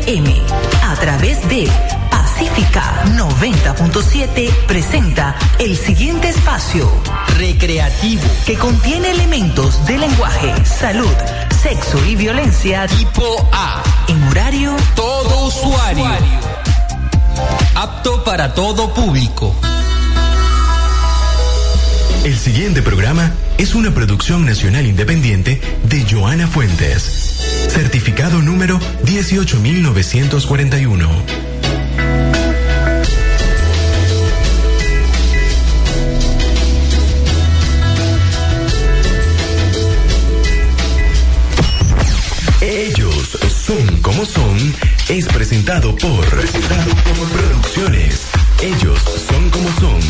[0.00, 0.34] FM
[0.82, 1.68] a través de
[2.10, 6.90] Pacífica 90.7 presenta el siguiente espacio
[7.36, 11.14] recreativo que contiene elementos de lenguaje, salud,
[11.62, 16.06] sexo y violencia tipo A en horario todo usuario.
[17.74, 19.54] Apto para todo público.
[22.24, 27.29] El siguiente programa es una producción nacional independiente de Joana Fuentes.
[27.68, 31.08] Certificado número 18941.
[42.60, 44.74] Ellos son como son
[45.10, 48.26] es presentado por, presentado por Producciones.
[48.62, 50.00] Ellos son como son.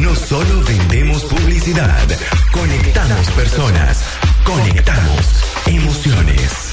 [0.00, 2.08] No solo vendemos publicidad,
[2.50, 4.02] conectamos personas,
[4.44, 5.26] conectamos
[5.66, 6.72] emociones.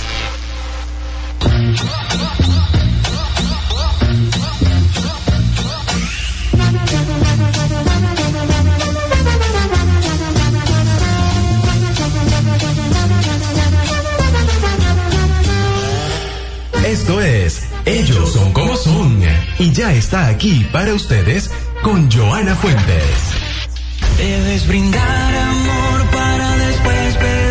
[16.85, 19.21] Esto es Ellos son como son
[19.59, 21.49] y ya está aquí para ustedes
[21.81, 23.39] con Joana Fuentes.
[24.17, 27.48] Debes brindar amor para después pedir.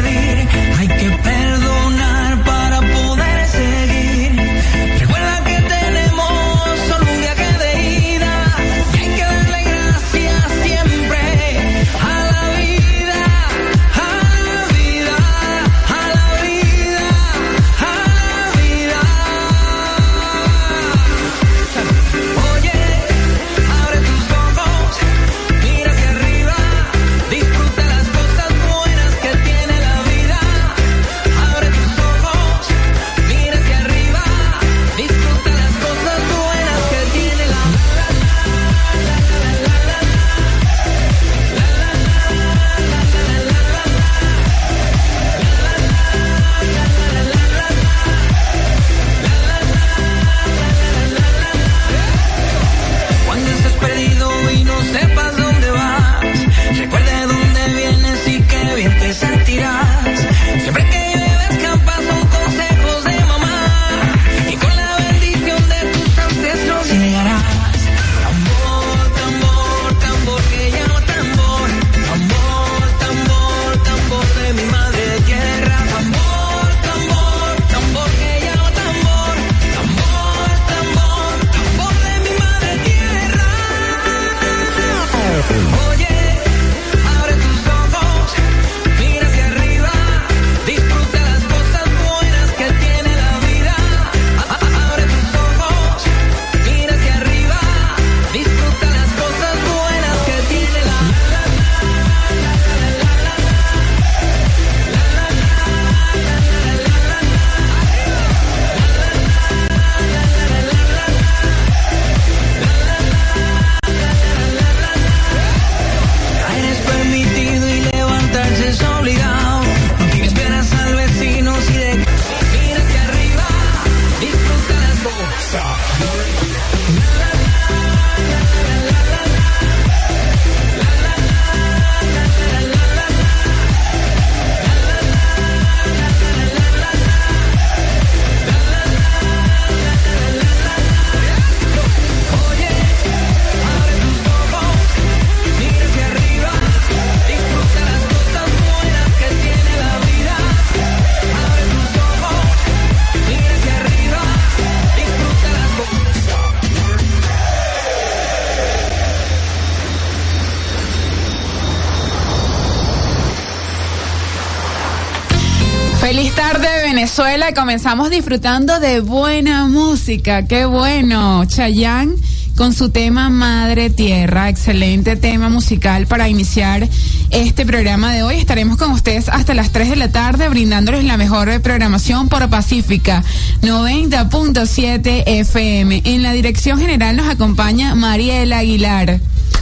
[167.38, 170.46] Venezuela y comenzamos disfrutando de buena música.
[170.46, 171.44] Qué bueno.
[171.44, 172.16] Chayanne
[172.56, 174.48] con su tema Madre Tierra.
[174.48, 176.88] Excelente tema musical para iniciar
[177.30, 178.36] este programa de hoy.
[178.36, 183.22] Estaremos con ustedes hasta las 3 de la tarde brindándoles la mejor programación por Pacífica
[183.62, 186.02] 90.7 FM.
[186.06, 189.20] En la dirección general nos acompaña Mariela Aguilar.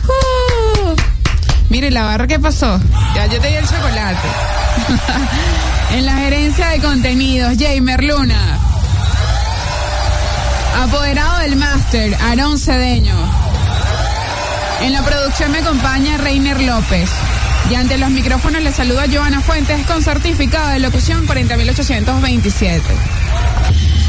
[0.09, 0.95] Uh.
[1.69, 2.81] Mire la barra que pasó.
[3.17, 4.29] Ya yo te di el chocolate.
[5.93, 8.59] en la gerencia de contenidos, Jamer Luna.
[10.83, 13.17] Apoderado del máster, Aarón Cedeño.
[14.83, 17.09] En la producción me acompaña Reiner López.
[17.71, 22.83] Y ante los micrófonos le saluda Joana Fuentes con certificado de locución 40827.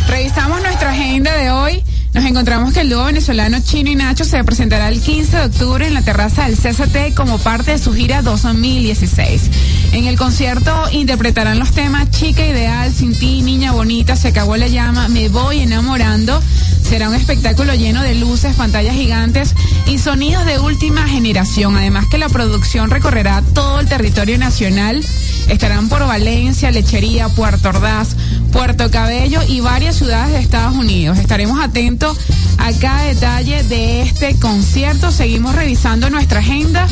[0.09, 1.81] Revisamos nuestra agenda de hoy.
[2.17, 5.85] Nos encontramos que el dúo venezolano Chino y Nacho se presentará el 15 de octubre
[5.85, 9.51] en la terraza del CST como parte de su gira 2016.
[9.91, 14.67] En el concierto interpretarán los temas Chica Ideal, Sin ti, Niña Bonita, Se acabó la
[14.67, 16.41] llama, Me voy enamorando.
[16.81, 19.53] Será un espectáculo lleno de luces, pantallas gigantes
[19.85, 21.77] y sonidos de última generación.
[21.77, 25.05] Además que la producción recorrerá todo el territorio nacional.
[25.49, 28.15] Estarán por Valencia, Lechería, Puerto Ordaz,
[28.51, 31.17] Puerto Cabello y varias ciudades de Estados Unidos.
[31.17, 32.17] Estaremos atentos
[32.57, 35.11] a cada detalle de este concierto.
[35.11, 36.87] Seguimos revisando nuestra agenda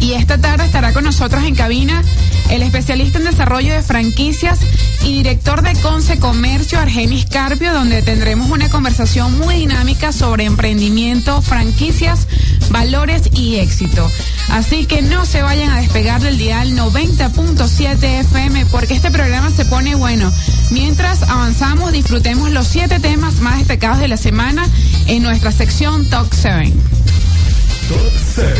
[0.00, 2.02] y esta tarde estará con nosotros en cabina
[2.50, 4.60] el especialista en desarrollo de franquicias
[5.02, 11.40] y director de Conce Comercio, Argenis Carpio, donde tendremos una conversación muy dinámica sobre emprendimiento,
[11.42, 12.26] franquicias,
[12.70, 14.10] valores y éxito.
[14.50, 19.64] Así que no se vayan a despegar del dial 90.7 FM porque este programa se
[19.64, 20.32] pone bueno.
[20.70, 24.66] Mientras avanzamos, disfrutemos los siete temas más destacados de la semana
[25.06, 26.72] en nuestra sección Talk 7.
[27.88, 27.98] Top
[28.34, 28.54] 7.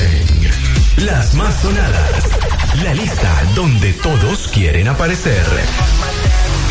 [0.98, 2.47] Las más sonadas.
[2.74, 5.44] La lista donde todos quieren aparecer.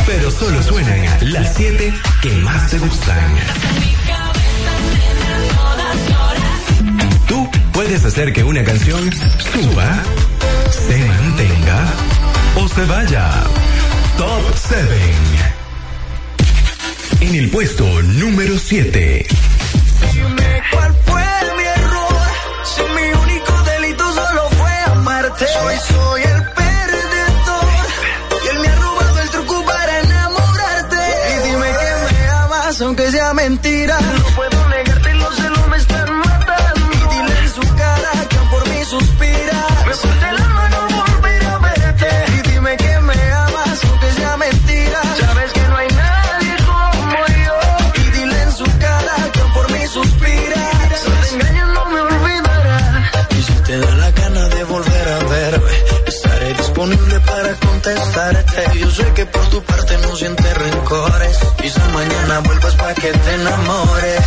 [0.06, 3.36] Pero solo suenan las 7 que más te gustan.
[7.28, 9.12] Tú puedes hacer que una canción
[9.52, 10.02] suba,
[10.88, 11.86] se mantenga
[12.56, 13.30] o se vaya.
[14.18, 14.86] Top 7.
[17.22, 19.28] En el puesto número 7.
[25.40, 27.66] Hoy soy el perdedor.
[28.44, 30.98] Y él me ha robado el truco para enamorarte.
[31.30, 34.00] Y dime que me amas, aunque sea mentira.
[61.94, 64.24] Mañana vuelvas para que te enamores.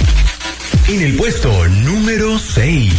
[0.88, 2.92] En el puesto número 6.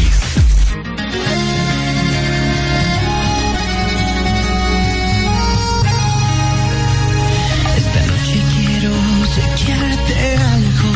[7.77, 8.91] Esta noche quiero
[9.21, 10.89] obsequiarte algo.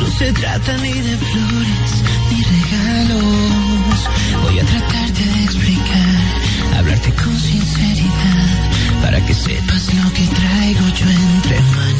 [0.00, 1.92] No se trata ni de flores
[2.30, 3.98] ni regalos.
[4.42, 11.08] Voy a tratarte de explicar, hablarte con sinceridad, para que sepas lo que traigo yo
[11.08, 11.91] entre manos.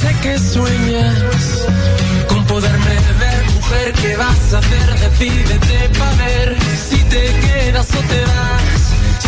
[0.00, 1.66] sé que sueñas
[2.28, 4.88] con poderme ver, mujer, ¿qué vas a hacer?
[5.00, 6.56] Decídete pa' ver
[6.88, 8.82] si te quedas o te vas,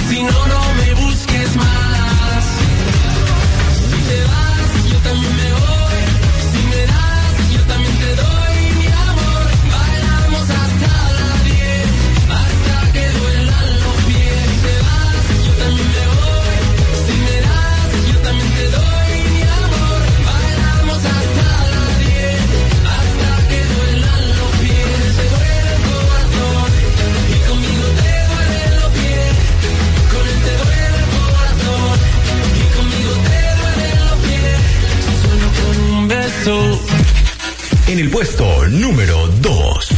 [0.08, 2.44] si no, no me busques más.
[3.88, 5.87] Si te vas, yo también me voy.
[37.98, 39.97] en el puesto número 2.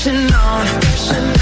[0.00, 0.66] rushing on.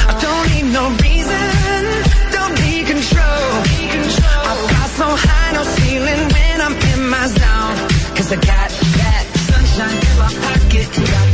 [0.09, 1.85] I don't need no reason,
[2.33, 3.23] don't need control.
[3.23, 8.17] I fly so high, no ceiling when I'm in my zone.
[8.17, 11.28] Cause I got that sunshine in my pocket.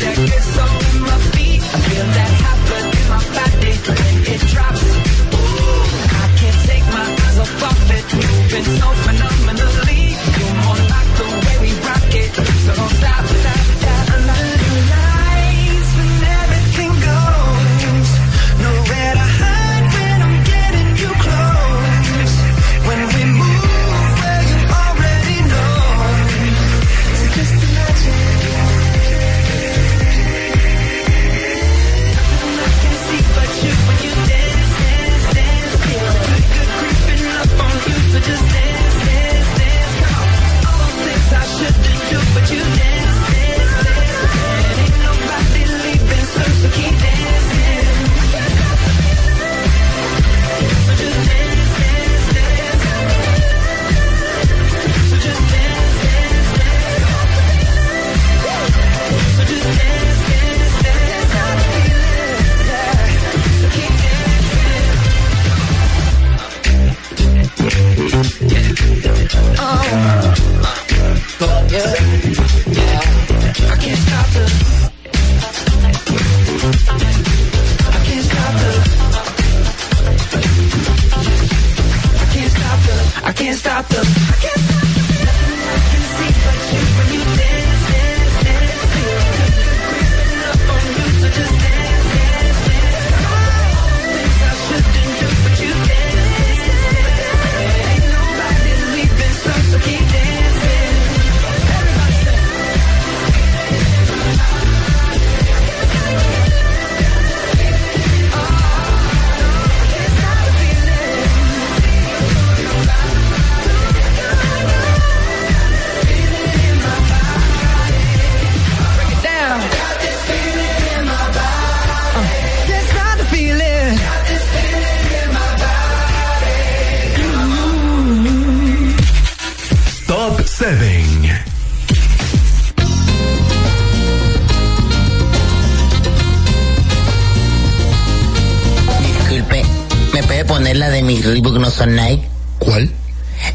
[141.75, 142.23] Son Nike?
[142.61, 142.91] ¿Cuál?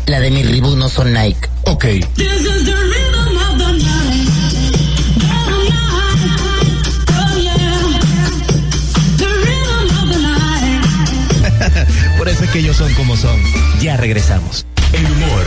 [0.06, 1.40] La de mis Reebok no son Nike.
[1.64, 1.86] Ok.
[12.18, 13.40] Por eso es que ellos son como son.
[13.80, 14.66] Ya regresamos.
[14.92, 15.46] El humor,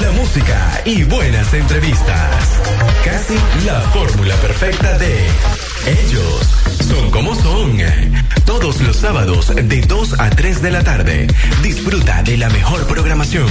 [0.00, 2.60] la música y buenas entrevistas.
[3.04, 3.34] Casi
[3.64, 5.26] la fórmula perfecta de
[5.86, 6.40] ellos
[6.88, 7.78] son como son.
[8.48, 11.26] Todos los sábados de 2 a 3 de la tarde.
[11.62, 13.46] Disfruta de la mejor programación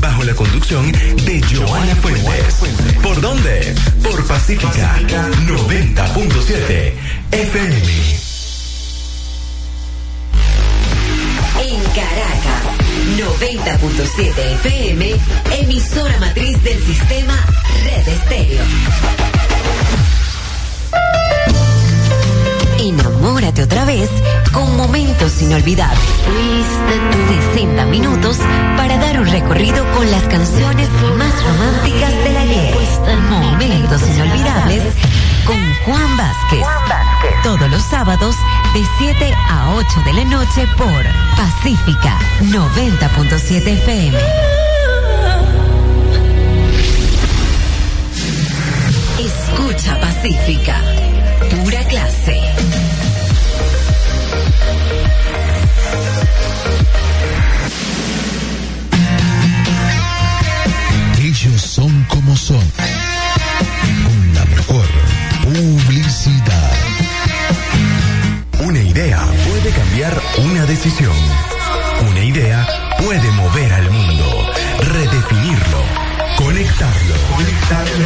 [0.00, 2.54] bajo la conducción de Joana Fuentes.
[3.02, 3.74] ¿Por dónde?
[4.02, 4.96] Por Pacífica
[5.46, 6.92] 90.7
[7.30, 7.76] FM.
[11.60, 12.62] En Caracas,
[13.18, 14.32] 90.7
[14.64, 15.14] FM,
[15.60, 17.34] emisora matriz del sistema
[17.84, 19.37] Red Estéreo.
[23.28, 24.08] Enamórate otra vez
[24.54, 26.00] con momentos inolvidables.
[27.52, 28.38] 60 minutos
[28.78, 30.88] para dar un recorrido con las canciones
[31.18, 32.74] más románticas del ayer.
[33.28, 34.82] Momentos inolvidables
[35.44, 36.66] con Juan Vázquez.
[37.42, 38.34] Todos los sábados
[38.72, 41.04] de 7 a 8 de la noche por
[41.36, 44.18] Pacífica 90.7 FM.
[49.18, 50.80] Escucha Pacífica.
[51.50, 52.97] Pura clase.
[61.20, 62.64] Ellos son como son.
[64.04, 64.86] Con la mejor
[65.42, 66.72] publicidad.
[68.60, 71.16] Una idea puede cambiar una decisión.
[72.10, 72.66] Una idea
[72.98, 75.82] puede mover al mundo, redefinirlo,
[76.36, 77.14] conectarlo.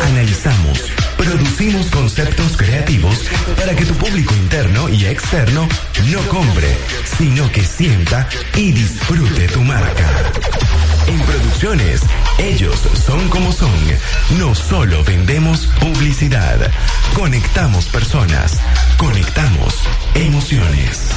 [0.09, 0.93] Analizamos,
[1.25, 5.69] producimos conceptos creativos para que tu público interno y externo
[6.11, 6.77] no compre,
[7.17, 10.11] sino que sienta y disfrute tu marca.
[11.07, 12.01] En producciones,
[12.39, 13.71] ellos son como son.
[14.39, 16.59] No solo vendemos publicidad,
[17.15, 18.59] conectamos personas,
[18.97, 19.75] conectamos
[20.15, 21.09] emociones.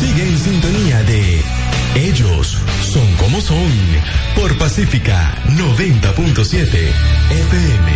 [0.00, 1.57] Sigue en sintonía de
[1.94, 3.72] Ellos son como son
[4.34, 6.92] por Pacífica 90.7
[7.30, 7.92] FM.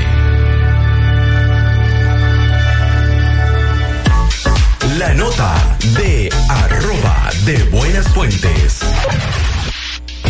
[4.98, 8.80] La nota de arroba de buenas fuentes.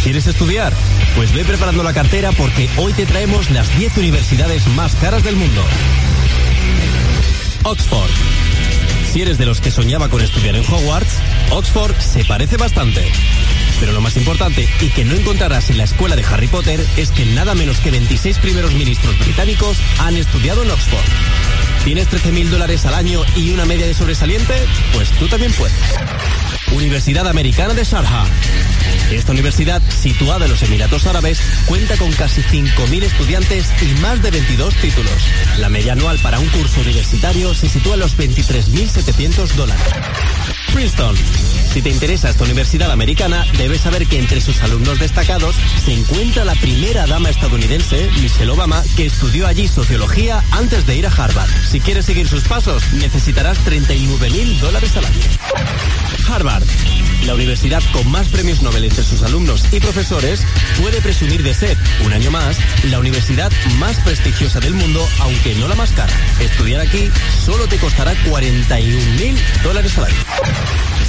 [0.02, 0.72] ¿Quieres estudiar?
[1.14, 5.36] Pues ve preparando la cartera porque hoy te traemos las 10 universidades más caras del
[5.36, 5.62] mundo.
[7.64, 8.31] Oxford.
[9.12, 11.18] Si eres de los que soñaba con estudiar en Hogwarts,
[11.50, 13.04] Oxford se parece bastante.
[13.78, 17.10] Pero lo más importante y que no encontrarás en la escuela de Harry Potter es
[17.10, 21.04] que nada menos que 26 primeros ministros británicos han estudiado en Oxford.
[21.84, 24.54] ¿Tienes 13 mil dólares al año y una media de sobresaliente?
[24.94, 25.76] Pues tú también puedes.
[26.74, 28.24] Universidad Americana de Sharjah.
[29.10, 34.30] Esta universidad, situada en los Emiratos Árabes, cuenta con casi 5.000 estudiantes y más de
[34.30, 35.12] 22 títulos.
[35.58, 39.82] La media anual para un curso universitario se sitúa en los 23.700 dólares.
[40.72, 41.16] Princeton.
[41.72, 46.44] Si te interesa esta universidad americana, debes saber que entre sus alumnos destacados se encuentra
[46.44, 51.50] la primera dama estadounidense, Michelle Obama, que estudió allí sociología antes de ir a Harvard.
[51.70, 55.20] Si quieres seguir sus pasos, necesitarás 39 mil dólares al año.
[56.28, 56.64] Harvard.
[57.26, 60.44] La universidad con más premios Nobel entre sus alumnos y profesores
[60.80, 65.68] puede presumir de ser, un año más, la universidad más prestigiosa del mundo, aunque no
[65.68, 66.12] la más cara.
[66.40, 67.10] Estudiar aquí
[67.44, 70.16] solo te costará 41 mil dólares al año.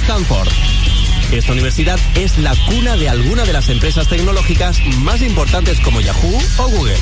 [0.02, 0.48] Stanford.
[1.32, 6.38] Esta universidad es la cuna de alguna de las empresas tecnológicas más importantes como Yahoo
[6.58, 6.96] o Google.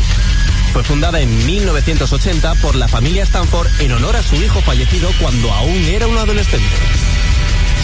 [0.73, 5.53] Fue fundada en 1980 por la familia Stanford en honor a su hijo fallecido cuando
[5.53, 6.67] aún era un adolescente.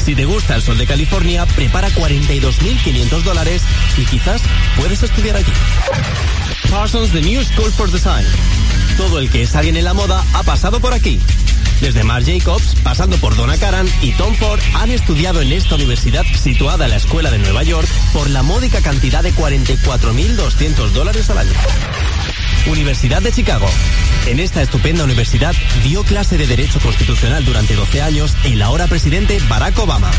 [0.09, 3.63] Si te gusta el sol de California, prepara 42.500 dólares
[3.99, 4.41] y quizás
[4.79, 5.53] puedes estudiar allí.
[6.71, 8.25] Parsons The New School for Design.
[8.97, 11.21] Todo el que es alguien en la moda ha pasado por aquí.
[11.83, 16.25] Desde Marc Jacobs, pasando por Donna Karan y Tom Ford, han estudiado en esta universidad
[16.43, 21.37] situada en la Escuela de Nueva York por la módica cantidad de 44.200 dólares al
[21.37, 21.53] año.
[22.67, 23.67] Universidad de Chicago.
[24.27, 29.39] En esta estupenda universidad dio clase de Derecho Constitucional durante 12 años el ahora presidente
[29.49, 30.11] Barack Obama.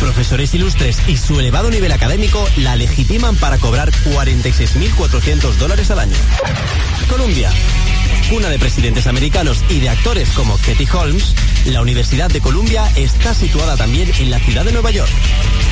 [0.00, 6.16] Profesores ilustres y su elevado nivel académico la legitiman para cobrar 46.400 dólares al año.
[7.08, 7.50] Columbia.
[8.30, 11.34] Cuna de presidentes americanos y de actores como Katie Holmes,
[11.66, 15.10] la Universidad de Columbia está situada también en la ciudad de Nueva York.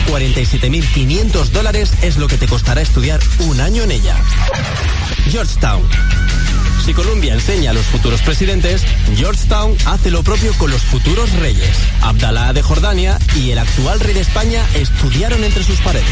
[0.09, 4.17] 47.500 dólares es lo que te costará estudiar un año en ella.
[5.31, 5.83] Georgetown.
[6.85, 8.83] Si Colombia enseña a los futuros presidentes,
[9.17, 11.71] Georgetown hace lo propio con los futuros reyes.
[12.03, 16.05] Abdalá de Jordania y el actual rey de España estudiaron entre sus paredes.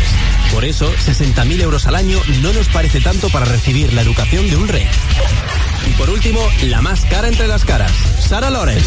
[0.51, 4.57] Por eso, 60.000 euros al año no nos parece tanto para recibir la educación de
[4.57, 4.87] un rey.
[5.87, 8.87] Y por último, la más cara entre las caras, Sara Lawrence.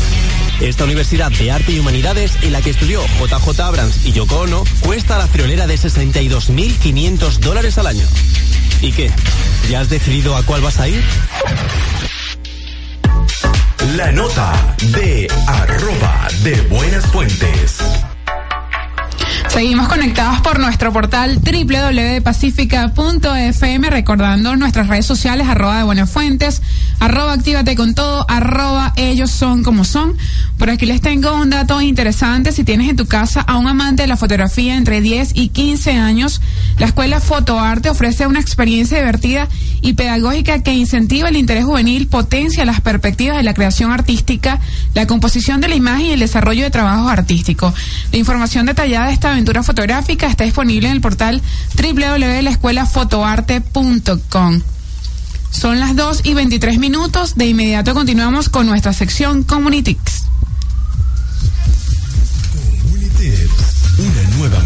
[0.62, 4.64] Esta Universidad de Arte y Humanidades, en la que estudió JJ Abrams y Yoko Ono,
[4.80, 8.06] cuesta la friolera de 62.500 dólares al año.
[8.82, 9.12] ¿Y qué?
[9.70, 11.04] ¿Ya has decidido a cuál vas a ir?
[13.96, 17.95] La nota de arroba de buenas fuentes.
[19.56, 26.62] Seguimos conectados por nuestro portal www.pacifica.fm, recordando nuestras redes sociales, arroba de Buenas Fuentes,
[27.00, 30.18] arroba actívate con todo, arroba ellos son como son.
[30.58, 32.52] Por aquí les tengo un dato interesante.
[32.52, 35.94] Si tienes en tu casa a un amante de la fotografía entre 10 y 15
[35.94, 36.42] años,
[36.78, 39.48] la escuela Fotoarte ofrece una experiencia divertida
[39.82, 44.60] y pedagógica que incentiva el interés juvenil, potencia las perspectivas de la creación artística,
[44.94, 47.74] la composición de la imagen y el desarrollo de trabajos artísticos.
[48.12, 51.42] La información detallada de esta aventura fotográfica está disponible en el portal
[51.82, 54.62] www.laescuelafotoarte.com.
[55.52, 57.36] Son las 2 y 23 minutos.
[57.36, 59.46] De inmediato continuamos con nuestra sección.
[59.50, 59.76] Una nueva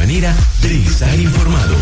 [0.09, 1.75] manera de informado.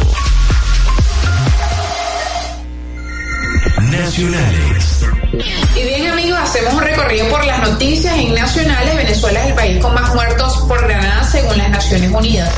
[3.89, 5.05] Nacionales.
[5.77, 8.97] Y bien amigos, hacemos un recorrido por las noticias en nacionales.
[8.97, 12.53] Venezuela es el país con más muertos por granada según las Naciones Unidas.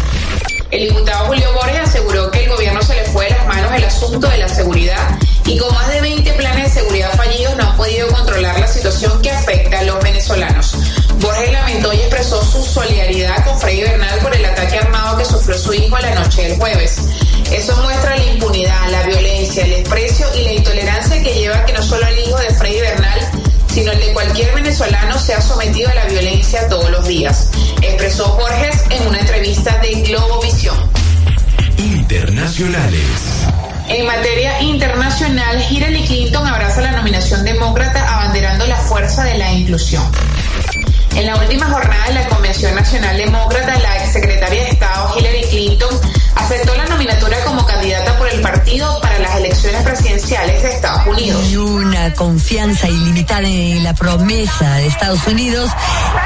[0.72, 3.84] El diputado Julio Borges aseguró que el gobierno se le fue de las manos el
[3.84, 7.78] asunto de la seguridad y con más de 20 planes de seguridad fallidos no han
[7.78, 10.76] podido controlar la situación que afecta a los venezolanos.
[11.20, 15.58] Borges lamentó y expresó su solidaridad con Freddy Bernal por el ataque armado que sufrió
[15.58, 17.02] su hijo la noche del jueves.
[17.52, 21.74] Eso muestra la impunidad, la violencia, el desprecio y la intolerancia que lleva a que
[21.74, 23.20] no solo el hijo de Freddy Bernal,
[23.68, 27.50] sino el de cualquier venezolano sea sometido a la violencia todos los días,
[27.82, 30.78] expresó Borges en una entrevista de Globovisión.
[31.78, 33.04] Internacionales.
[33.90, 40.04] En materia internacional, Hillary Clinton abraza la nominación demócrata abanderando la fuerza de la inclusión.
[41.16, 46.00] En la última jornada de la Convención Nacional Demócrata, la exsecretaria de Estado Hillary Clinton
[46.36, 51.46] aceptó la nominatura como candidata por el partido para las elecciones presidenciales de Estados Unidos.
[51.50, 55.70] Y una confianza ilimitada en la promesa de Estados Unidos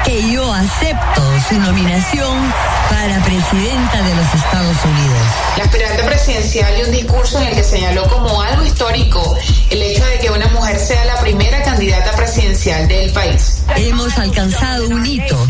[0.04, 2.52] que yo acepto su nominación
[2.88, 5.22] para presidenta de los Estados Unidos.
[5.56, 9.36] La aspirante presidencial dio un discurso en el que señaló como algo histórico
[9.70, 13.53] el hecho de que una mujer sea la primera candidata presidencial del país.
[13.76, 15.46] Hemos alcanzado un hito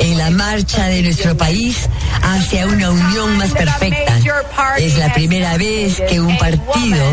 [0.00, 1.88] en la marcha de nuestro país
[2.22, 4.18] hacia una unión más perfecta.
[4.78, 7.04] Es la primera vez que un partido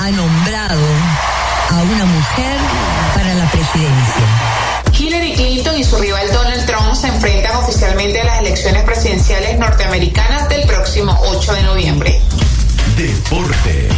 [0.00, 0.86] ha nombrado
[1.70, 2.56] a una mujer
[3.14, 4.72] para la presidencia.
[4.98, 10.48] Hillary Clinton y su rival Donald Trump se enfrentan oficialmente a las elecciones presidenciales norteamericanas
[10.48, 12.20] del próximo 8 de noviembre.
[12.96, 13.88] Deporte.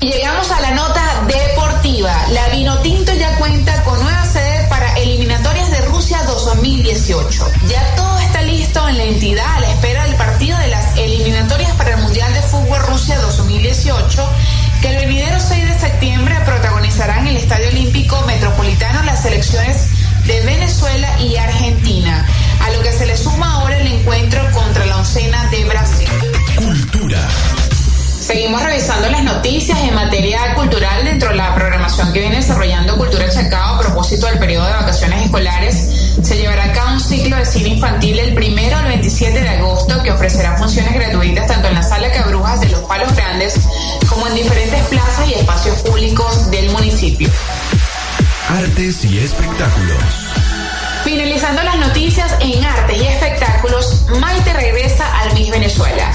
[0.00, 2.14] Llegamos a la nota deportiva.
[2.30, 7.52] La Vinotinto ya cuenta con nueva sede para eliminatorias de Rusia 2018.
[7.66, 11.72] Ya todo está listo en la entidad a la espera del partido de las eliminatorias
[11.72, 14.28] para el Mundial de Fútbol Rusia 2018
[14.80, 19.88] que el venidero 6 de septiembre protagonizará en el Estadio Olímpico Metropolitano las selecciones
[20.26, 22.24] de Venezuela y Argentina,
[22.60, 23.87] a lo que se le suma ahora el
[28.28, 33.26] Seguimos revisando las noticias en materia cultural dentro de la programación que viene desarrollando Cultura
[33.30, 35.74] Chacao a propósito del periodo de vacaciones escolares.
[36.22, 40.02] Se llevará a cabo un ciclo de cine infantil el primero al 27 de agosto
[40.02, 43.60] que ofrecerá funciones gratuitas tanto en la sala Cabrujas de los Palos Grandes
[44.06, 47.30] como en diferentes plazas y espacios públicos del municipio.
[48.50, 49.96] Artes y espectáculos.
[51.02, 56.12] Finalizando las noticias en artes y espectáculos, Maite regresa al Miss Venezuela.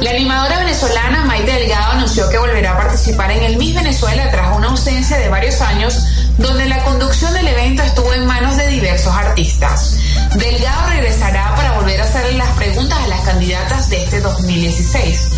[0.00, 4.56] La animadora venezolana Maite Delgado anunció que volverá a participar en el Miss Venezuela tras
[4.56, 5.98] una ausencia de varios años
[6.38, 9.98] donde la conducción del evento estuvo en manos de diversos artistas.
[10.34, 15.30] Delgado regresará para volver a hacerle las preguntas a las candidatas de este 2016.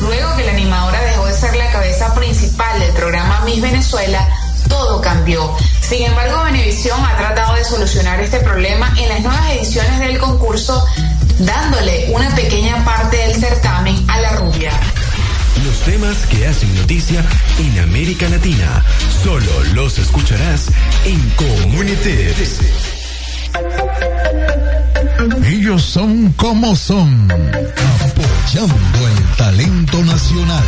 [0.00, 4.26] Luego que la animadora dejó de ser la cabeza principal del programa Miss Venezuela,
[4.68, 5.54] todo cambió.
[5.80, 10.86] Sin embargo, Venevisión ha tratado de solucionar este problema en las nuevas ediciones del concurso,
[11.40, 14.72] dándole una pequeña parte del certamen a la rubia.
[15.64, 17.24] Los temas que hacen noticia
[17.58, 18.84] en América Latina
[19.22, 20.68] solo los escucharás
[21.04, 22.32] en Community.
[25.46, 30.64] Ellos son como son, apoyando el talento nacional.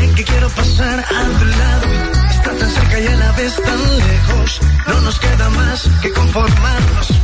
[0.00, 1.86] que quiero pasar a tu lado.
[2.28, 4.60] Está tan cerca y a la vez tan lejos.
[4.88, 7.23] No nos queda más que conformarnos.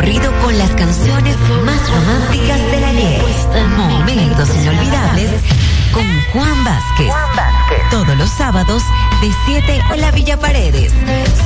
[0.00, 1.36] Recorrido con las canciones
[1.66, 3.22] más románticas del ayer.
[3.76, 5.30] Momentos inolvidables
[5.92, 7.12] con Juan Vázquez.
[7.90, 8.82] Todos los sábados
[9.20, 10.92] de 7 a la Villa Paredes.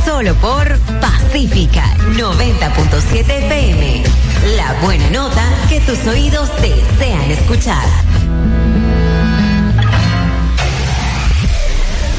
[0.04, 4.04] Solo por Pacífica 90.7 FM.
[4.56, 7.84] La buena nota que tus oídos desean escuchar.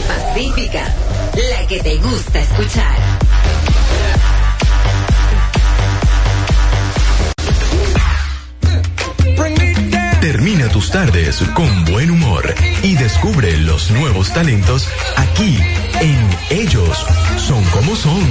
[0.07, 0.83] Pacífica,
[1.51, 3.04] la que te gusta escuchar.
[10.75, 14.85] Tus tardes con buen humor y descubre los nuevos talentos
[15.15, 15.57] aquí
[16.01, 17.05] en Ellos
[17.37, 18.27] son como son.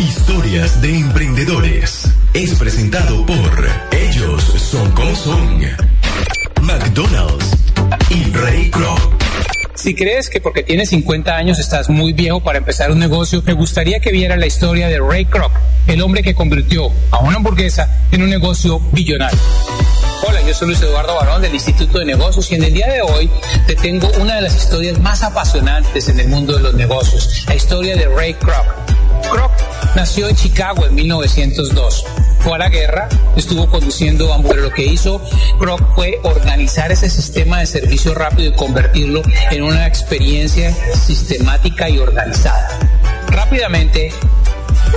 [0.00, 2.08] Historias de emprendedores.
[2.34, 5.60] Es presentado por Ellos son como son.
[6.62, 7.41] McDonald's
[8.42, 8.98] y Ray Kroc.
[9.74, 13.52] Si crees que porque tienes 50 años estás muy viejo para empezar un negocio, me
[13.52, 15.52] gustaría que vieras la historia de Ray Kroc,
[15.86, 19.38] el hombre que convirtió a una hamburguesa en un negocio billonario.
[20.28, 23.02] Hola, yo soy Luis Eduardo Barón del Instituto de Negocios y en el día de
[23.02, 23.30] hoy
[23.66, 27.56] te tengo una de las historias más apasionantes en el mundo de los negocios, la
[27.56, 28.66] historia de Ray Kroc.
[29.32, 29.52] Kroc
[29.96, 32.04] nació en Chicago en 1902.
[32.42, 34.62] Fue a la guerra, estuvo conduciendo hamburguesas.
[34.62, 35.22] Lo que hizo
[35.58, 41.98] Kroc fue organizar ese sistema de servicio rápido y convertirlo en una experiencia sistemática y
[41.98, 42.68] organizada.
[43.28, 44.12] Rápidamente,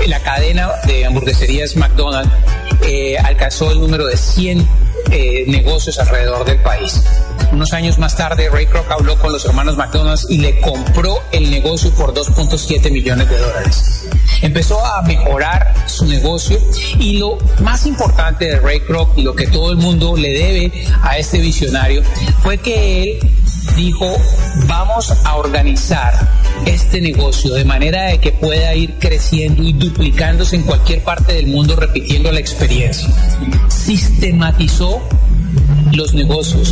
[0.07, 2.31] la cadena de hamburgueserías McDonald's
[2.83, 4.67] eh, alcanzó el número de 100
[5.11, 7.03] eh, negocios alrededor del país.
[7.51, 11.49] Unos años más tarde, Ray Kroc habló con los hermanos McDonald's y le compró el
[11.49, 14.07] negocio por 2.7 millones de dólares.
[14.41, 16.59] Empezó a mejorar su negocio
[16.99, 21.17] y lo más importante de Ray Kroc lo que todo el mundo le debe a
[21.17, 22.03] este visionario
[22.41, 23.31] fue que él
[23.75, 24.15] dijo,
[24.67, 26.13] vamos a organizar
[26.65, 31.47] este negocio de manera de que pueda ir creciendo y duplicándose en cualquier parte del
[31.47, 33.09] mundo repitiendo la experiencia.
[33.67, 35.01] Sistematizó
[35.93, 36.69] los negocios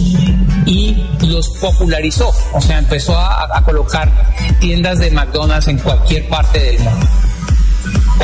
[0.65, 0.95] y
[1.27, 4.11] los popularizó, o sea, empezó a, a colocar
[4.59, 7.07] tiendas de McDonald's en cualquier parte del mundo.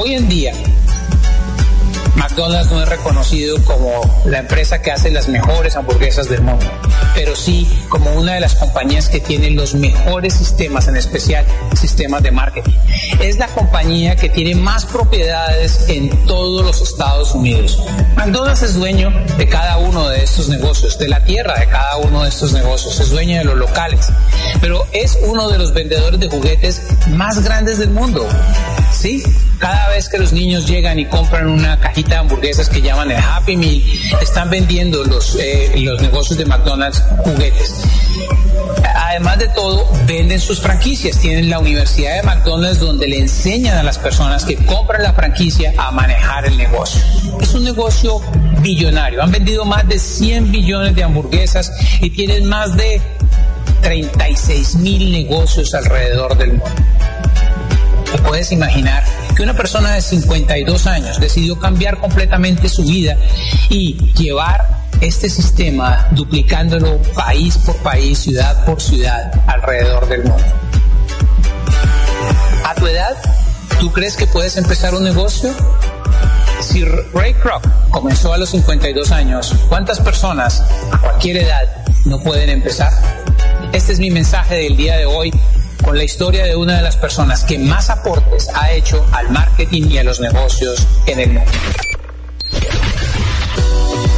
[0.01, 0.53] Hoy en día,
[2.19, 6.65] McDonald's no es reconocido como la empresa que hace las mejores hamburguesas del mundo,
[7.15, 11.45] pero sí como una de las compañías que tiene los mejores sistemas, en especial
[11.79, 12.73] sistemas de marketing.
[13.21, 17.81] Es la compañía que tiene más propiedades en todos los Estados Unidos.
[18.17, 22.23] McDonald's es dueño de cada uno de estos negocios, de la tierra de cada uno
[22.23, 24.11] de estos negocios, es dueño de los locales,
[24.59, 28.27] pero es uno de los vendedores de juguetes más grandes del mundo.
[28.99, 29.23] ¿Sí?
[29.59, 33.17] Cada vez que los niños llegan y compran una cajita de hamburguesas que llaman el
[33.17, 33.81] Happy Meal,
[34.21, 37.81] están vendiendo los, eh, los negocios de McDonald's juguetes.
[38.83, 41.17] Además de todo, venden sus franquicias.
[41.17, 45.73] Tienen la Universidad de McDonald's donde le enseñan a las personas que compran la franquicia
[45.77, 47.01] a manejar el negocio.
[47.39, 48.21] Es un negocio
[48.61, 49.23] billonario.
[49.23, 53.01] Han vendido más de 100 billones de hamburguesas y tienen más de
[53.81, 56.98] 36 mil negocios alrededor del mundo.
[58.11, 59.03] ¿Te puedes imaginar
[59.35, 63.15] que una persona de 52 años decidió cambiar completamente su vida
[63.69, 64.67] y llevar
[64.99, 70.43] este sistema duplicándolo país por país, ciudad por ciudad alrededor del mundo?
[72.65, 73.15] ¿A tu edad,
[73.79, 75.53] tú crees que puedes empezar un negocio?
[76.61, 82.49] Si Ray Kroc comenzó a los 52 años, ¿cuántas personas a cualquier edad no pueden
[82.49, 82.91] empezar?
[83.71, 85.31] Este es mi mensaje del día de hoy
[85.83, 89.89] con la historia de una de las personas que más aportes ha hecho al marketing
[89.89, 91.51] y a los negocios en el mundo.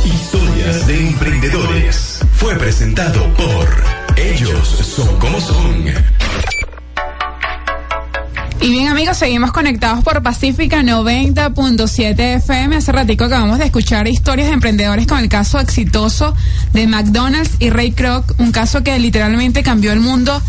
[0.06, 2.20] Historias de emprendedores.
[2.34, 3.68] Fue presentado por
[4.18, 5.86] Ellos son como son.
[8.64, 12.76] Y bien amigos, seguimos conectados por Pacífica 90.7 FM.
[12.76, 16.36] Hace ratico acabamos de escuchar historias de emprendedores con el caso exitoso
[16.72, 20.40] de McDonald's y Ray Kroc, un caso que literalmente cambió el mundo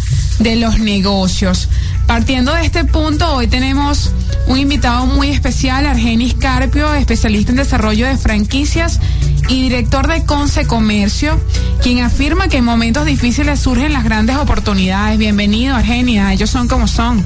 [0.40, 1.70] de los negocios.
[2.06, 4.12] Partiendo de este punto, hoy tenemos
[4.46, 9.00] un invitado muy especial, Argenis Carpio, especialista en desarrollo de franquicias
[9.48, 11.40] y director de Conce Comercio,
[11.82, 15.18] quien afirma que en momentos difíciles surgen las grandes oportunidades.
[15.18, 17.24] Bienvenido, Argenis, ellos son como son.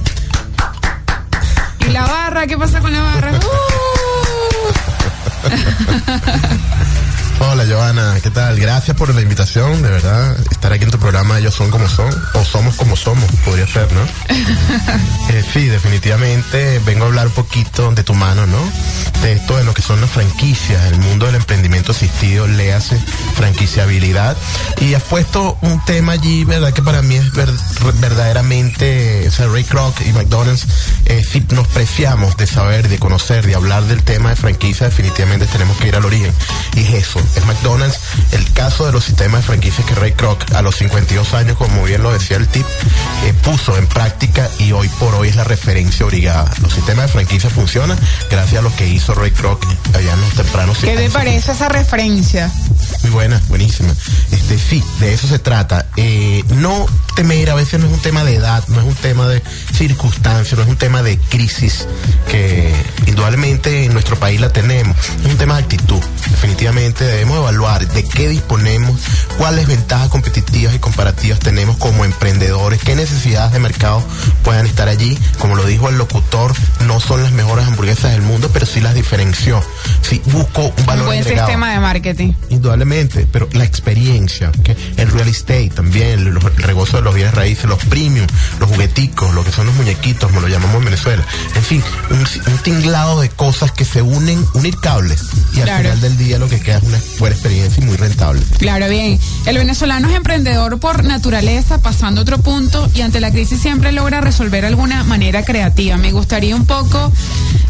[1.97, 2.47] ¿Y la barra?
[2.47, 3.33] ¿Qué pasa con la barra?
[7.39, 8.59] Hola Joana, ¿qué tal?
[8.59, 10.37] Gracias por la invitación, de verdad.
[10.51, 13.93] Estar aquí en tu programa, ellos son como son, o somos como somos, podría ser,
[13.93, 14.01] ¿no?
[15.30, 18.59] eh, sí, definitivamente vengo a hablar un poquito de tu mano, ¿no?
[19.22, 22.99] De esto de lo que son las franquicias, el mundo del emprendimiento asistido, le hace
[23.34, 24.37] franquiciabilidad.
[24.80, 26.72] Y has puesto un tema allí, ¿verdad?
[26.72, 27.51] Que para mí es ver,
[28.01, 30.66] verdaderamente, o sea, Ray Kroc y McDonald's,
[31.05, 35.47] eh, si nos preciamos de saber, de conocer, de hablar del tema de franquicia, definitivamente
[35.47, 36.32] tenemos que ir al origen.
[36.74, 37.99] Y es eso, es McDonald's,
[38.33, 41.85] el caso de los sistemas de franquicias que Ray Kroc a los 52 años, como
[41.85, 42.66] bien lo decía el tip,
[43.24, 46.51] eh, puso en práctica y hoy por hoy es la referencia obligada.
[46.62, 47.99] Los sistemas de franquicia funcionan
[48.31, 49.64] gracias a lo que hizo Ray Kroc
[49.95, 50.79] allá en los tempranos.
[50.79, 52.51] ¿Qué te parece esa referencia?
[53.03, 53.93] Muy buena, buenísima.
[54.31, 55.87] Este, sí, de eso se trata.
[55.97, 59.27] Eh, no temer, a veces no es un tema de edad, no es un tema
[59.29, 59.43] de
[59.74, 61.87] circunstancia, no es un tema de crisis
[62.29, 62.72] que
[63.07, 64.97] indudablemente en nuestro país la tenemos.
[65.24, 66.01] Es un tema de actitud.
[66.31, 69.01] Definitivamente debemos evaluar de qué disponemos,
[69.39, 74.03] cuáles ventajas competitivas y comparativas tenemos como emprendedores, qué necesidades de mercado
[74.43, 75.19] puedan estar allí.
[75.39, 76.53] Como lo dijo el locutor,
[76.87, 79.62] no son las mejores hamburguesas del mundo, pero sí las diferenció.
[80.03, 81.47] Sí, busco un valor Un buen agregado.
[81.49, 82.33] sistema de marketing.
[82.51, 84.53] Indudablemente, pero la experiencia,
[84.97, 88.27] el real estate también, el, el negocio de los bienes raíces, los premium,
[88.61, 91.25] los jugueticos, lo que son los muñequitos, como lo llamamos en Venezuela.
[91.55, 92.19] En fin, un,
[92.53, 95.23] un tinglado de cosas que se unen, unir cables.
[95.55, 95.83] Y al Claro.
[95.85, 98.43] final del día lo que queda es una buena experiencia y muy rentable.
[98.59, 99.19] Claro, bien.
[99.47, 103.93] El venezolano es emprendedor por naturaleza, pasando a otro punto, y ante la crisis siempre
[103.93, 105.97] logra resolver de alguna manera creativa.
[105.97, 107.13] Me gustaría un poco,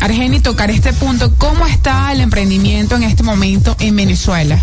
[0.01, 1.35] Argeni, tocar este punto.
[1.37, 4.61] ¿Cómo está el emprendimiento en este momento en Venezuela?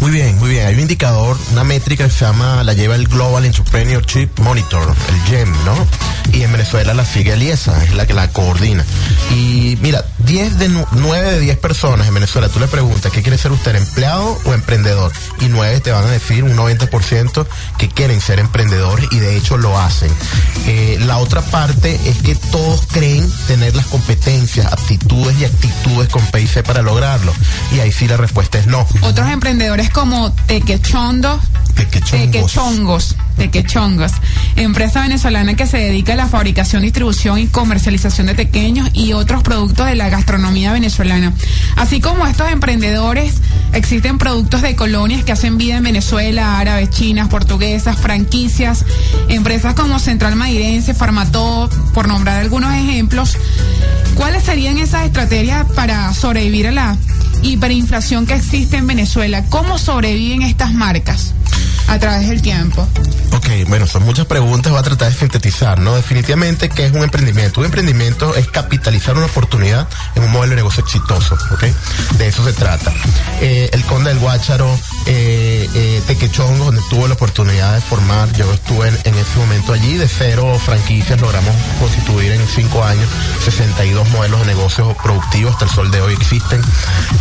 [0.00, 0.66] Muy bien, muy bien.
[0.66, 5.20] Hay un indicador, una métrica que se llama, la lleva el Global Entrepreneurship Monitor, el
[5.22, 5.86] GEM, ¿no?
[6.32, 8.84] Y en Venezuela la sigue Aliesa, es la que la coordina.
[9.30, 13.38] Y mira, 10 de 9 de 10 personas en Venezuela, tú le preguntas, ¿qué quiere
[13.38, 15.12] ser usted, empleado o emprendedor?
[15.40, 17.46] Y 9 te van a decir, un 90%
[17.78, 20.10] que quieren ser emprendedores y de hecho lo hacen.
[20.66, 26.24] Eh, la otra parte es que todos creen tener las competencias, aptitudes y actitudes con
[26.26, 27.32] PIC para lograrlo.
[27.72, 28.86] Y ahí sí la respuesta es no.
[29.02, 31.40] Otros emprendedores como Tequechondo,
[31.74, 32.32] Tequechongos.
[32.32, 33.16] Tequechongos.
[33.38, 34.12] Tequechongos,
[34.56, 39.44] empresa venezolana que se dedica a la fabricación, distribución y comercialización de pequeños y otros
[39.44, 41.32] productos de la gastronomía venezolana.
[41.76, 43.34] Así como estos emprendedores,
[43.72, 48.84] existen productos de colonias que hacen vida en Venezuela, árabes, chinas, portuguesas, franquicias,
[49.28, 53.38] empresas como Central Mairense, Farmatodo, por nombrar algunos ejemplos.
[54.16, 56.96] ¿Cuáles serían esas estrategias para sobrevivir a la
[57.42, 59.44] hiperinflación que existe en Venezuela?
[59.48, 61.34] ¿Cómo sobreviven estas marcas
[61.88, 62.86] a través del tiempo?
[63.32, 65.94] Ok, bueno, son muchas preguntas, voy a tratar de sintetizar, ¿no?
[65.96, 67.60] Definitivamente, ¿qué es un emprendimiento?
[67.60, 71.64] Un emprendimiento es capitalizar una oportunidad en un modelo de negocio exitoso, ¿ok?
[72.18, 72.92] De eso se trata.
[73.40, 74.68] Eh, el Conde del Guácharo,
[75.06, 79.96] eh, eh, Tequechongo, donde tuve la oportunidad de formar, yo estuve en, ese momento allí,
[79.96, 83.08] de cero franquicias, logramos constituir en cinco años
[83.44, 86.60] 62 modelos de negocios productivos, hasta el sol de hoy existen,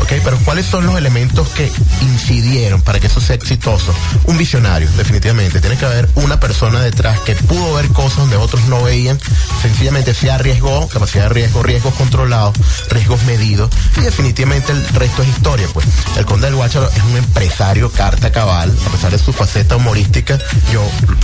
[0.02, 0.14] ¿ok?
[0.24, 3.94] Pero ¿cuáles son los elementos que incidieron para que eso sea exitoso?
[4.26, 5.62] Un visionario, definitivamente.
[5.62, 9.20] Tiene que haber una persona detrás que pudo ver cosas donde otros no veían,
[9.62, 12.58] sencillamente se arriesgó, capacidad de riesgo, riesgos controlados,
[12.90, 15.86] riesgos medidos, y definitivamente el resto es historia, pues.
[16.18, 20.40] El Conde del Guácharo es un empresario carta cabal, pesar de su faceta humorística,
[20.74, 20.82] yo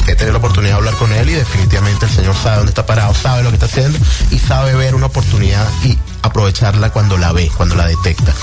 [0.07, 2.85] he tenido la oportunidad de hablar con él y definitivamente el señor sabe dónde está
[2.85, 3.97] parado, sabe lo que está haciendo
[4.29, 8.33] y sabe ver una oportunidad y aprovecharla cuando la ve, cuando la detecta.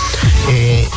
[0.49, 0.89] Eh,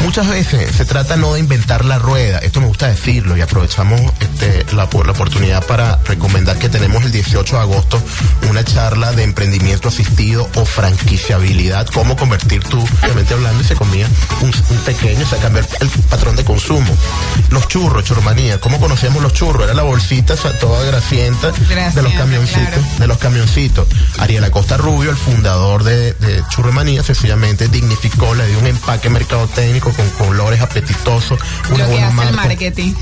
[0.00, 4.00] muchas veces se trata no de inventar la rueda, esto me gusta decirlo y aprovechamos
[4.20, 8.02] este, la, la oportunidad para recomendar que tenemos el 18 de agosto
[8.48, 14.06] una charla de emprendimiento asistido o franquiciabilidad, cómo convertir tú, obviamente hablando, y se comía
[14.40, 16.96] un, un pequeño, o sea, cambiar el patrón de consumo.
[17.50, 19.64] Los churros, churromanía, ¿cómo conocíamos los churros?
[19.64, 22.98] Era la bolsita o sea, toda grasienta de los camioncitos, claro.
[22.98, 23.86] de los camioncitos.
[24.18, 29.92] Ariel Acosta Rubio, el fundador de, de Churromanía, sencillamente dignificó, le dio un empaque mercadotécnico
[29.92, 31.38] con colores apetitosos,
[31.70, 32.94] una Lo que buena hace el marketing.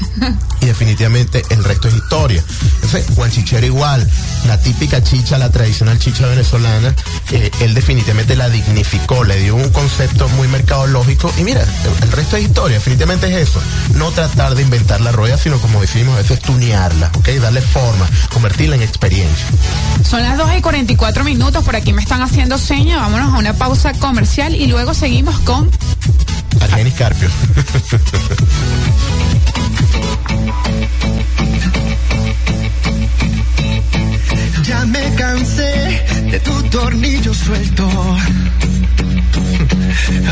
[0.60, 2.42] y definitivamente el resto es historia.
[2.74, 4.08] Entonces, Juan Chichero igual,
[4.46, 6.94] la típica chicha, la tradicional chicha venezolana,
[7.32, 11.62] eh, él definitivamente la dignificó, le dio un concepto muy mercadológico y mira,
[12.02, 13.60] el, resto es historia, definitivamente es eso.
[13.94, 17.28] No tratar de inventar la rueda, sino como decimos, a veces tunearla, ¿ok?
[17.40, 19.46] Darle forma, convertirla en experiencia.
[20.08, 23.52] Son las 2 y 44 minutos, por aquí me están haciendo señas, vámonos a una
[23.52, 25.68] pausa comercial y luego seguimos con...
[26.60, 27.28] Argenis Carpio.
[34.62, 37.88] Ya me cansé de tu tornillo suelto.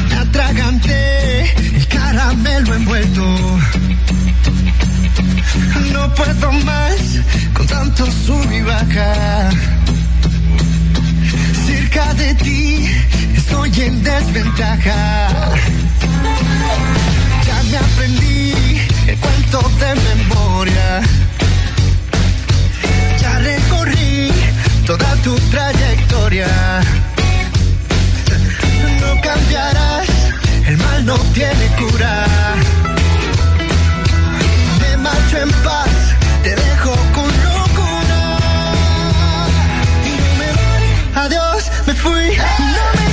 [0.08, 3.58] Me atraganté el caramelo envuelto.
[5.92, 6.96] No puedo más
[7.52, 9.50] con tanto sub y baja.
[11.96, 12.86] De ti
[13.34, 15.28] estoy en desventaja.
[17.46, 18.52] Ya me aprendí
[19.06, 21.00] el cuento de memoria.
[23.18, 24.30] Ya recorrí
[24.86, 26.48] toda tu trayectoria.
[29.00, 30.06] No cambiarás,
[30.66, 32.26] el mal no tiene cura.
[34.80, 35.88] Me marcho en paz,
[36.42, 37.05] te dejo
[41.26, 43.05] adiós, me fui, no me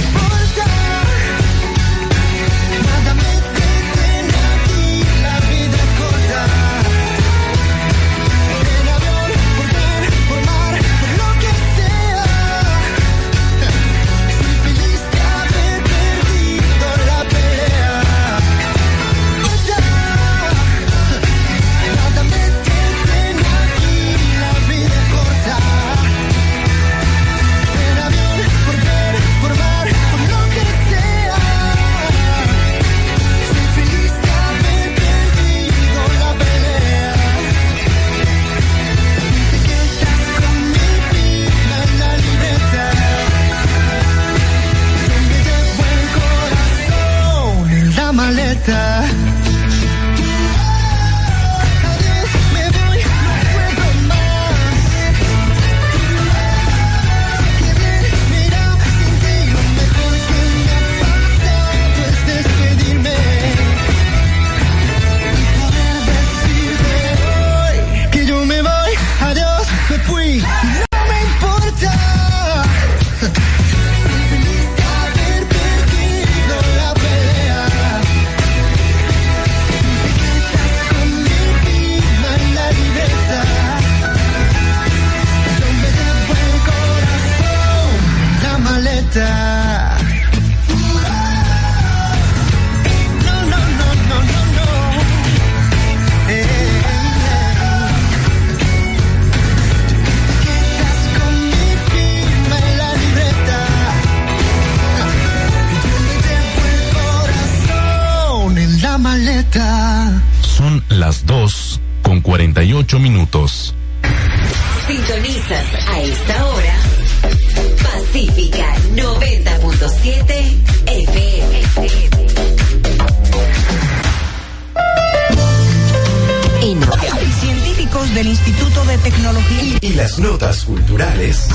[129.93, 131.49] Y las notas culturales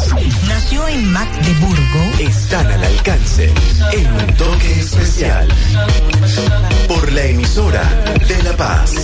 [0.47, 2.21] nació en Magdeburgo.
[2.21, 3.53] están al alcance
[3.93, 5.49] en un toque especial
[6.87, 7.83] por la emisora
[8.29, 8.95] de La Paz.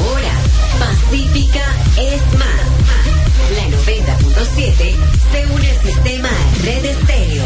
[0.00, 0.32] Ahora,
[0.80, 1.64] Pacífica
[1.96, 2.78] es más.
[3.54, 4.96] La 90.7
[5.30, 6.28] se une al sistema
[6.64, 7.44] Red Estéreo.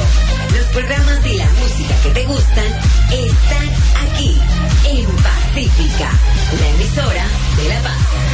[0.56, 4.40] Los programas y la música que te gustan están aquí,
[4.86, 6.10] en Pacífica,
[6.58, 7.26] la emisora
[7.58, 8.31] de La Paz.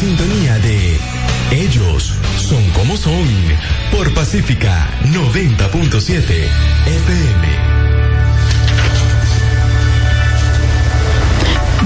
[0.00, 0.98] Sintonía de
[1.50, 2.14] Ellos
[2.48, 3.28] son como son
[3.92, 6.18] por Pacífica 90.7
[6.86, 7.70] FM.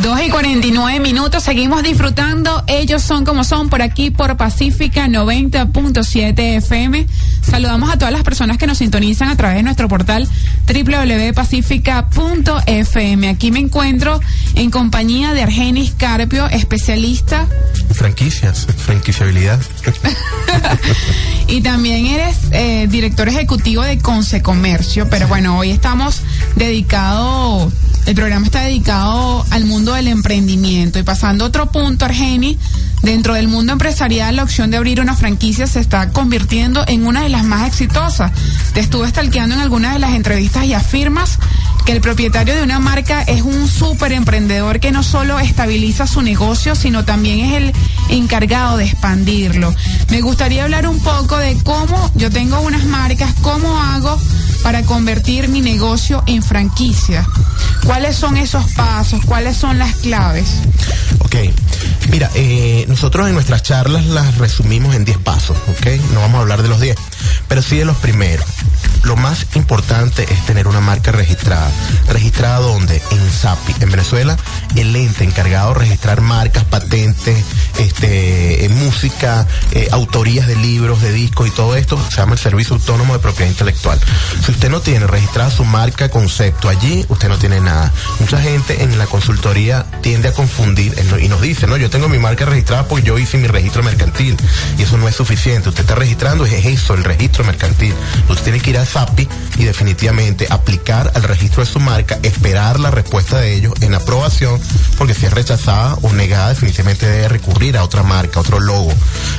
[0.00, 2.62] 2 y 49 minutos, seguimos disfrutando.
[2.68, 7.06] Ellos son como son por aquí por Pacífica 90.7 FM.
[7.48, 10.28] Saludamos a todas las personas que nos sintonizan a través de nuestro portal
[10.66, 13.28] www.pacifica.fm.
[13.28, 14.20] Aquí me encuentro
[14.54, 17.46] en compañía de Argenis Carpio, especialista
[17.92, 19.60] Franquicias, franquiciabilidad.
[21.46, 26.22] y también eres eh, director ejecutivo de Conce Comercio, pero bueno, hoy estamos
[26.56, 27.72] dedicados,
[28.06, 32.58] el programa está dedicado al mundo del emprendimiento y pasando a otro punto, Argeni,
[33.02, 37.22] dentro del mundo empresarial la opción de abrir una franquicia se está convirtiendo en una
[37.22, 38.32] de las más exitosas.
[38.74, 41.38] Te estuve stalkeando en algunas de las entrevistas y afirmas
[41.86, 46.22] que el propietario de una marca es un súper emprendedor que no solo estabiliza su
[46.22, 47.72] negocio, sino también es el
[48.10, 49.74] encargado de expandirlo.
[50.10, 54.18] Me gustaría hablar un poco de cómo yo tengo unas marcas, cómo hago
[54.62, 57.26] para convertir mi negocio en franquicia.
[57.86, 59.24] ¿Cuáles son esos pasos?
[59.24, 60.46] ¿Cuáles son las claves?
[61.20, 61.36] Ok,
[62.10, 65.86] mira, eh, nosotros en nuestras charlas las resumimos en 10 pasos, ¿ok?
[66.12, 66.96] No vamos a hablar de los 10,
[67.48, 68.46] pero sí de los primeros.
[69.04, 71.70] Lo más importante es tener una marca registrada.
[72.08, 73.02] ¿Registrada dónde?
[73.10, 73.74] En SAPI.
[73.80, 74.36] En Venezuela,
[74.76, 77.44] el ente encargado de registrar marcas, patentes,
[77.78, 82.38] este, eh, música, eh, autorías de libros, de discos y todo esto, se llama el
[82.38, 84.00] Servicio Autónomo de Propiedad Intelectual.
[84.44, 87.92] Si usted no tiene registrada su marca, concepto allí, usted no tiene nada.
[88.20, 92.08] Mucha gente en la consultoría tiende a confundir en- y nos dice, no, yo tengo
[92.08, 94.36] mi marca registrada porque yo hice mi registro mercantil.
[94.78, 95.68] Y eso no es suficiente.
[95.68, 97.13] Usted está registrando, es eso, el registro
[97.44, 97.94] mercantil.
[98.28, 102.80] Usted tiene que ir a SAPI y definitivamente aplicar al registro de su marca, esperar
[102.80, 104.60] la respuesta de ellos en aprobación,
[104.98, 108.92] porque si es rechazada o negada, definitivamente debe recurrir a otra marca, a otro logo,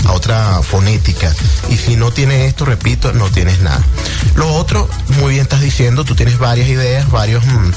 [0.05, 1.33] a otra fonética.
[1.69, 3.83] Y si no tiene esto, repito, no tienes nada.
[4.35, 7.69] Lo otro, muy bien estás diciendo, tú tienes varias ideas, varios, mm,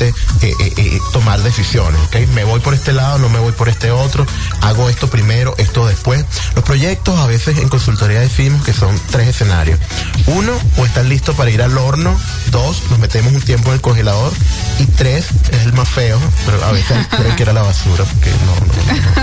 [0.00, 2.28] eh, eh, eh, tomar decisiones, ¿ok?
[2.34, 4.26] Me voy por este lado, no me voy por este otro,
[4.62, 6.24] hago esto primero, esto después.
[6.54, 9.78] Los proyectos a veces en consultoría decimos que son tres escenarios.
[10.26, 12.16] Uno, o están listos para ir al horno,
[12.50, 14.32] dos, nos metemos un tiempo en el congelador,
[14.78, 18.30] y tres, es el más feo, pero a veces creen que era la basura, porque
[18.30, 18.54] no,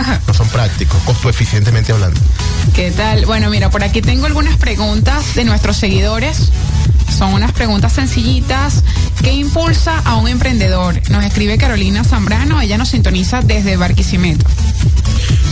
[0.04, 2.20] no, no son prácticos, costo eficientemente hablando.
[2.74, 3.26] ¿Qué tal?
[3.26, 6.52] Bueno, mira, por aquí tengo algunas preguntas de nuestros seguidores.
[7.18, 8.84] Son unas preguntas sencillitas.
[9.22, 11.02] ¿Qué impulsa a un emprendedor?
[11.10, 14.46] Nos escribe Carolina Zambrano, ella nos sintoniza desde Barquisimeto.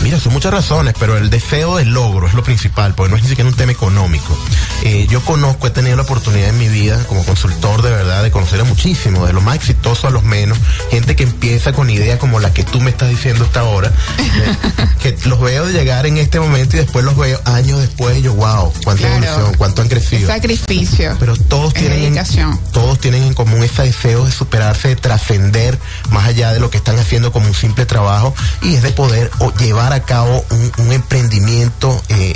[0.02, 3.22] Mira, son muchas razones, pero el deseo del logro es lo principal, porque no es
[3.22, 4.36] ni siquiera un tema económico.
[4.82, 8.30] Eh, yo conozco, he tenido la oportunidad en mi vida como consultor de verdad de
[8.30, 10.56] conocer a muchísimo, de lo más exitoso a los menos,
[10.90, 14.56] gente que empieza con ideas como la que tú me estás diciendo hasta ahora, eh,
[15.02, 18.34] que los veo llegar en este momento y después los veo años después y yo,
[18.34, 19.24] wow, cuánta Claro.
[19.24, 20.28] evolución, cuánto han crecido.
[20.28, 21.16] Sacrificio.
[21.20, 22.58] Pero todos tienen, dedicación.
[22.72, 25.78] todos tienen en común ese deseo de superarse, de trascender
[26.10, 29.30] más allá de lo que están haciendo como un simple trabajo y es de poder
[29.40, 32.34] o, llevar a cabo un, un emprendimiento, eh,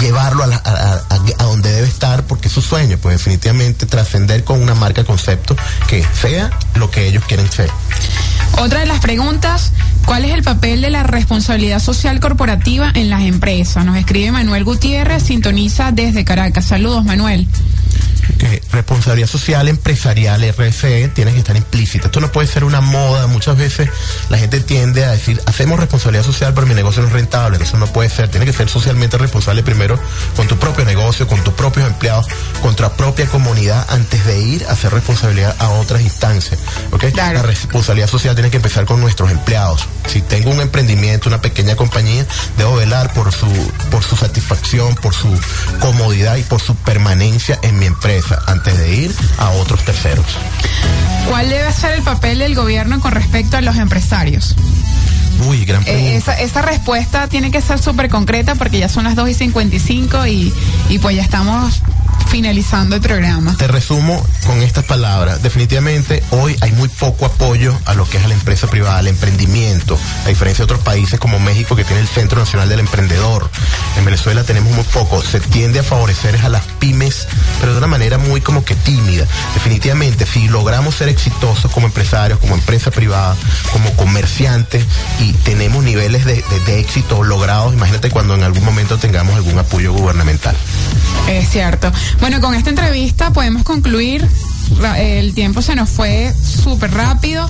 [0.00, 3.86] llevarlo a, la- a- a- a donde debe estar porque es su sueño, pues definitivamente
[3.86, 5.56] trascender con una marca concepto
[5.88, 7.70] que sea lo que ellos quieren ser.
[8.58, 9.72] Otra de las preguntas,
[10.04, 13.84] ¿cuál es el papel de la responsabilidad social corporativa en las empresas?
[13.84, 16.66] Nos escribe Manuel Gutiérrez, sintoniza desde Caracas.
[16.66, 17.46] Saludos, Manuel.
[18.38, 22.06] Que responsabilidad social empresarial, RSE, tiene que estar implícita.
[22.06, 23.26] Esto no puede ser una moda.
[23.26, 23.88] Muchas veces
[24.30, 27.62] la gente tiende a decir, hacemos responsabilidad social, pero mi negocio no es rentable.
[27.62, 28.28] Eso no puede ser.
[28.28, 29.98] Tiene que ser socialmente responsable primero
[30.36, 32.26] con tu propio negocio, con tus propios empleados,
[32.62, 36.58] con tu propia comunidad, antes de ir a hacer responsabilidad a otras instancias.
[36.90, 37.04] ¿ok?
[37.14, 39.86] La responsabilidad social tiene que empezar con nuestros empleados.
[40.06, 42.26] Si tengo un emprendimiento, una pequeña compañía,
[42.56, 43.46] debo velar por su,
[43.90, 45.28] por su satisfacción, por su
[45.80, 50.26] comodidad y por su permanencia en mi empresa antes de ir a otros terceros.
[51.28, 54.54] ¿Cuál debe ser el papel del gobierno con respecto a los empresarios?
[55.46, 56.16] Uy, gran Eh, pregunta.
[56.16, 60.26] esa, esa respuesta tiene que ser súper concreta porque ya son las 2 y 55
[60.26, 60.52] y,
[60.88, 61.82] y pues ya estamos
[62.28, 63.54] finalizando el programa.
[63.58, 65.42] Te resumo con estas palabras.
[65.42, 69.08] Definitivamente hoy hay muy poco apoyo a lo que es a la empresa privada, al
[69.08, 73.50] emprendimiento, a diferencia de otros países como México que tiene el Centro Nacional del Emprendedor.
[73.98, 75.22] En Venezuela tenemos muy poco.
[75.22, 77.26] Se tiende a favorecer a las pymes,
[77.60, 79.26] pero de una manera muy como que tímida.
[79.54, 83.36] Definitivamente, si logramos ser exitosos como empresarios, como empresa privada,
[83.72, 84.84] como comerciantes
[85.20, 89.58] y tenemos niveles de, de- de éxito logrados, imagínate cuando en algún momento tengamos algún
[89.58, 90.56] apoyo gubernamental.
[91.28, 91.92] Es cierto.
[92.20, 94.26] Bueno, con esta entrevista podemos concluir,
[94.96, 97.48] el tiempo se nos fue súper rápido.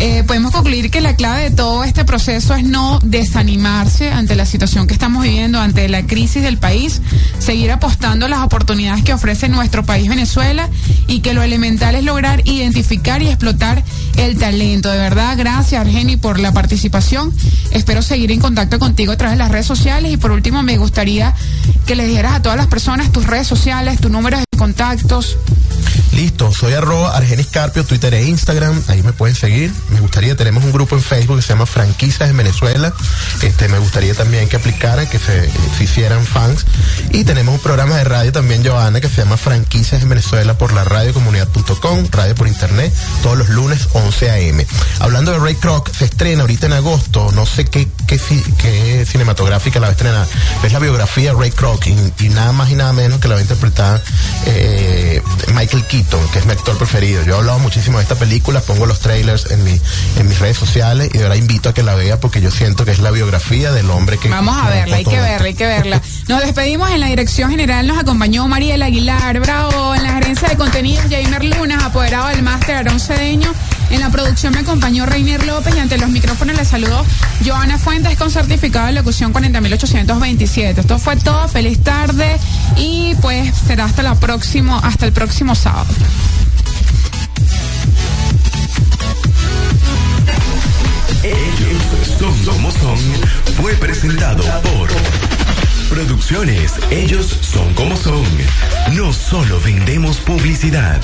[0.00, 4.46] Eh, podemos concluir que la clave de todo este proceso es no desanimarse ante la
[4.46, 7.02] situación que estamos viviendo, ante la crisis del país,
[7.40, 10.68] seguir apostando a las oportunidades que ofrece nuestro país Venezuela
[11.08, 13.82] y que lo elemental es lograr identificar y explotar
[14.16, 14.88] el talento.
[14.88, 17.32] De verdad, gracias Argeni por la participación.
[17.72, 20.78] Espero seguir en contacto contigo a través de las redes sociales y por último me
[20.78, 21.34] gustaría
[21.86, 25.36] que le dijeras a todas las personas tus redes sociales, tus números de contactos.
[26.12, 29.72] Listo, soy arroba Argenis Carpio, Twitter e Instagram, ahí me pueden seguir.
[29.90, 32.92] Me gustaría, tenemos un grupo en Facebook que se llama Franquicias en Venezuela.
[33.42, 35.48] Este, me gustaría también que aplicaran, que se,
[35.80, 36.64] hicieran fans.
[37.12, 40.72] Y tenemos un programa de radio también, Joana, que se llama Franquicias en Venezuela por
[40.72, 42.92] la radiocomunidad.com, radio por internet,
[43.22, 44.66] todos los lunes 11 a.m.
[45.00, 49.06] Hablando de Ray Kroc, se estrena ahorita en agosto, no sé qué, qué, ci- qué
[49.06, 50.26] cinematográfica la va a estrenar,
[50.62, 51.94] es la biografía de Ray Kroc y,
[52.24, 54.02] y nada más y nada menos que la va a interpretar
[54.46, 55.22] eh,
[55.54, 57.22] Michael Keaton, que es mi actor preferido.
[57.24, 59.80] Yo he hablado muchísimo de esta película, pongo los trailers en, mi,
[60.16, 62.84] en mis redes sociales y de verdad invito a que la vea porque yo siento
[62.84, 64.28] que es la biografía del hombre que...
[64.28, 66.02] Vamos a verla, hay que verla, hay que verla.
[66.28, 70.56] Nos despedimos en la dirección general, nos acompañó Mariela Aguilar, bravo, en la gerencia de
[70.56, 73.52] contenidos Jaime Lunas, apoderado del máster Aarón Cedeño.
[73.90, 77.04] En la producción me acompañó Reiner López y ante los micrófonos le saludó
[77.44, 80.80] Joana Fuentes con certificado de locución 40827.
[80.80, 82.36] Esto fue todo, feliz tarde
[82.76, 85.86] y pues será hasta la próximo, hasta el próximo sábado.
[91.22, 92.98] Ellos son como son
[93.56, 95.37] fue presentado por
[95.88, 98.24] Producciones Ellos son como son.
[98.94, 101.00] No solo vendemos publicidad,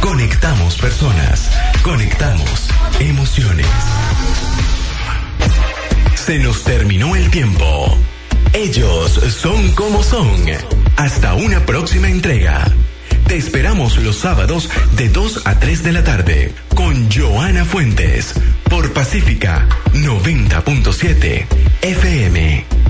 [0.00, 1.50] conectamos personas,
[1.82, 2.68] conectamos
[3.00, 3.66] emociones.
[6.14, 7.98] Se nos terminó el tiempo.
[8.52, 10.28] Ellos son como son.
[10.96, 12.64] Hasta una próxima entrega.
[13.26, 18.34] Te esperamos los sábados de 2 a 3 de la tarde con Joana Fuentes
[18.70, 21.46] por Pacífica 90.7
[21.82, 22.87] FM.